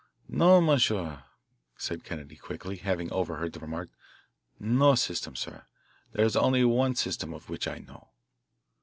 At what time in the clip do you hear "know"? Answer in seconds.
7.77-8.09